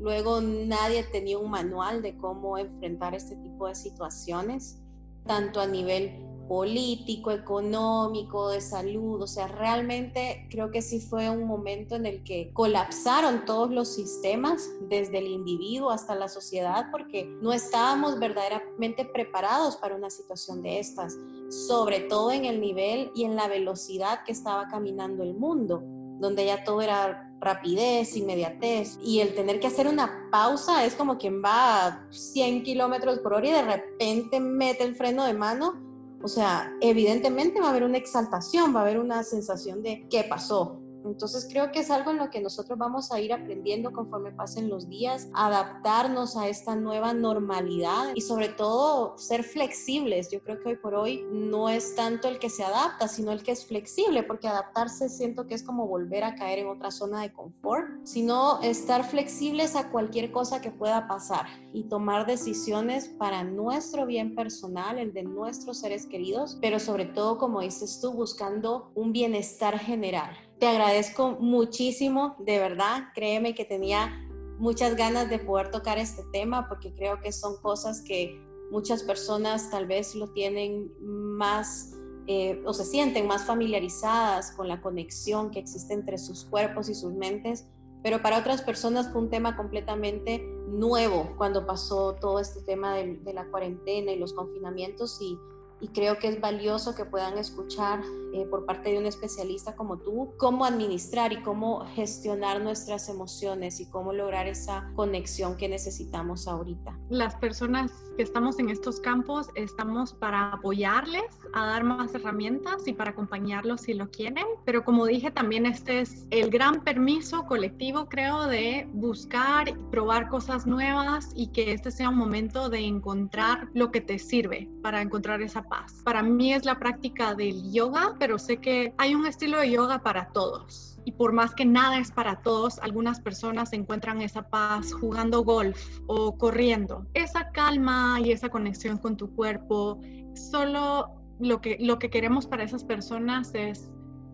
[0.00, 4.78] Luego nadie tenía un manual de cómo enfrentar este tipo de situaciones,
[5.26, 9.22] tanto a nivel político, económico, de salud.
[9.22, 13.86] O sea, realmente creo que sí fue un momento en el que colapsaron todos los
[13.94, 20.60] sistemas, desde el individuo hasta la sociedad, porque no estábamos verdaderamente preparados para una situación
[20.62, 21.16] de estas,
[21.50, 25.84] sobre todo en el nivel y en la velocidad que estaba caminando el mundo,
[26.18, 28.98] donde ya todo era rapidez, inmediatez.
[29.02, 33.34] Y el tener que hacer una pausa es como quien va a 100 kilómetros por
[33.34, 35.80] hora y de repente mete el freno de mano.
[36.22, 40.24] O sea, evidentemente va a haber una exaltación, va a haber una sensación de qué
[40.24, 40.80] pasó.
[41.04, 44.68] Entonces creo que es algo en lo que nosotros vamos a ir aprendiendo conforme pasen
[44.68, 50.30] los días, adaptarnos a esta nueva normalidad y sobre todo ser flexibles.
[50.30, 53.42] Yo creo que hoy por hoy no es tanto el que se adapta, sino el
[53.42, 57.22] que es flexible, porque adaptarse siento que es como volver a caer en otra zona
[57.22, 63.44] de confort, sino estar flexibles a cualquier cosa que pueda pasar y tomar decisiones para
[63.44, 68.90] nuestro bien personal, el de nuestros seres queridos, pero sobre todo, como dices tú, buscando
[68.94, 70.49] un bienestar general.
[70.60, 76.68] Te agradezco muchísimo, de verdad, créeme que tenía muchas ganas de poder tocar este tema
[76.68, 78.38] porque creo que son cosas que
[78.70, 81.96] muchas personas tal vez lo tienen más
[82.26, 86.94] eh, o se sienten más familiarizadas con la conexión que existe entre sus cuerpos y
[86.94, 87.66] sus mentes,
[88.02, 93.16] pero para otras personas fue un tema completamente nuevo cuando pasó todo este tema de,
[93.16, 95.38] de la cuarentena y los confinamientos y
[95.80, 98.00] y creo que es valioso que puedan escuchar
[98.32, 103.80] eh, por parte de un especialista como tú cómo administrar y cómo gestionar nuestras emociones
[103.80, 106.96] y cómo lograr esa conexión que necesitamos ahorita.
[107.08, 111.24] Las personas que estamos en estos campos estamos para apoyarles
[111.54, 116.00] a dar más herramientas y para acompañarlos si lo quieren, pero como dije también este
[116.00, 122.10] es el gran permiso colectivo creo de buscar, probar cosas nuevas y que este sea
[122.10, 125.62] un momento de encontrar lo que te sirve para encontrar esa
[126.04, 130.02] Para mí es la práctica del yoga, pero sé que hay un estilo de yoga
[130.02, 130.98] para todos.
[131.04, 136.00] Y por más que nada es para todos, algunas personas encuentran esa paz jugando golf
[136.06, 137.06] o corriendo.
[137.14, 140.00] Esa calma y esa conexión con tu cuerpo,
[140.34, 143.90] solo lo que, lo que queremos para esas personas es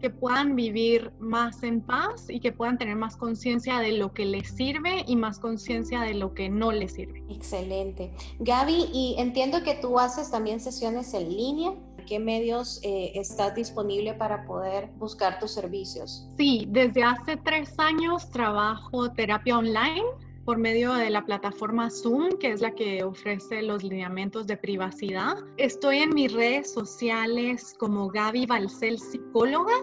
[0.06, 4.24] que puedan vivir más en paz y que puedan tener más conciencia de lo que
[4.24, 7.24] les sirve y más conciencia de lo que no les sirve.
[7.28, 8.12] Excelente.
[8.38, 11.74] Gaby, y entiendo que tú haces también sesiones en línea.
[12.06, 16.28] ¿Qué medios eh, estás disponible para poder buscar tus servicios?
[16.36, 20.04] Sí, desde hace tres años trabajo terapia online
[20.44, 25.38] por medio de la plataforma Zoom, que es la que ofrece los lineamientos de privacidad.
[25.56, 29.74] Estoy en mis redes sociales como Gaby Balcel Psicóloga.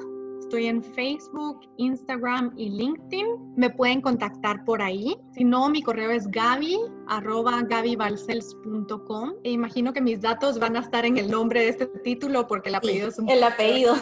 [0.54, 3.56] Estoy en Facebook, Instagram y LinkedIn.
[3.56, 5.18] Me pueden contactar por ahí.
[5.32, 6.78] Si no, mi correo es gaby
[7.08, 7.66] arroba.
[9.44, 12.70] E imagino que mis datos van a estar en el nombre de este título porque
[12.70, 13.30] el apellido es un...
[13.30, 13.96] El apellido,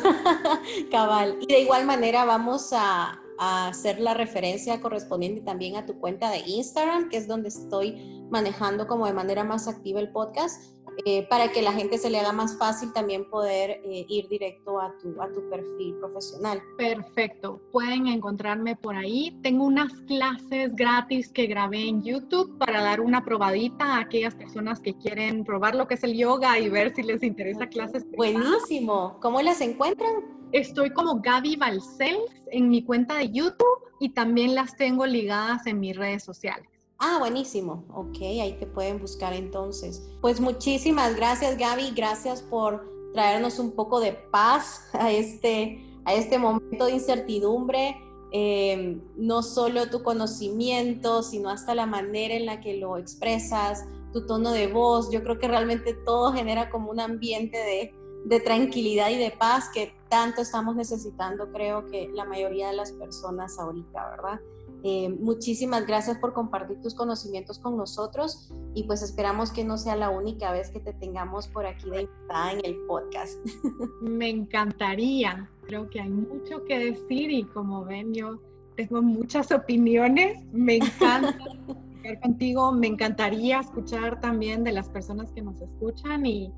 [0.91, 1.37] cabal.
[1.39, 6.29] Y de igual manera vamos a, a hacer la referencia correspondiente también a tu cuenta
[6.31, 10.61] de Instagram, que es donde estoy manejando como de manera más activa el podcast,
[11.05, 14.79] eh, para que la gente se le haga más fácil también poder eh, ir directo
[14.79, 16.61] a tu, a tu perfil profesional.
[16.77, 19.37] Perfecto, pueden encontrarme por ahí.
[19.41, 24.79] Tengo unas clases gratis que grabé en YouTube para dar una probadita a aquellas personas
[24.79, 28.05] que quieren probar lo que es el yoga y ver si les interesa clases.
[28.15, 30.41] Buenísimo, ¿cómo las encuentran?
[30.51, 35.79] Estoy como Gaby Balcells en mi cuenta de YouTube y también las tengo ligadas en
[35.79, 36.67] mis redes sociales.
[37.03, 37.83] Ah, buenísimo.
[37.95, 40.07] Ok, ahí te pueden buscar entonces.
[40.21, 46.37] Pues muchísimas gracias Gaby, gracias por traernos un poco de paz a este, a este
[46.37, 47.99] momento de incertidumbre.
[48.31, 53.83] Eh, no solo tu conocimiento, sino hasta la manera en la que lo expresas,
[54.13, 55.09] tu tono de voz.
[55.11, 57.95] Yo creo que realmente todo genera como un ambiente de,
[58.25, 62.91] de tranquilidad y de paz que tanto estamos necesitando, creo que la mayoría de las
[62.91, 64.39] personas ahorita, ¿verdad?
[64.83, 69.95] Eh, muchísimas gracias por compartir tus conocimientos con nosotros y pues esperamos que no sea
[69.95, 73.39] la única vez que te tengamos por aquí de invitada en el podcast.
[74.01, 78.39] Me encantaría, creo que hay mucho que decir y como ven yo
[78.75, 81.37] tengo muchas opiniones, me encanta
[82.03, 86.51] estar contigo, me encantaría escuchar también de las personas que nos escuchan y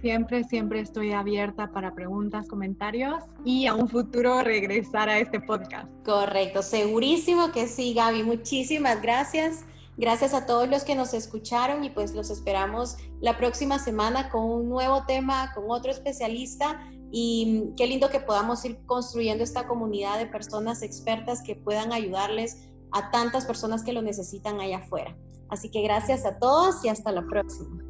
[0.00, 5.88] Siempre, siempre estoy abierta para preguntas, comentarios y a un futuro regresar a este podcast.
[6.04, 8.22] Correcto, segurísimo que sí, Gaby.
[8.22, 9.64] Muchísimas gracias.
[9.98, 14.44] Gracias a todos los que nos escucharon y pues los esperamos la próxima semana con
[14.44, 16.80] un nuevo tema, con otro especialista
[17.12, 22.70] y qué lindo que podamos ir construyendo esta comunidad de personas expertas que puedan ayudarles
[22.92, 25.14] a tantas personas que lo necesitan allá afuera.
[25.50, 27.89] Así que gracias a todos y hasta la próxima.